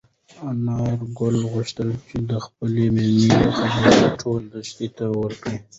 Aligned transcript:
انارګل 0.49 1.35
غوښتل 1.51 1.89
چې 2.07 2.17
د 2.29 2.31
خپلې 2.45 2.85
مېنې 2.95 3.31
خبر 3.71 4.01
ټولې 4.21 4.47
دښتې 4.53 4.87
ته 4.97 5.05
ورکړي. 5.21 5.57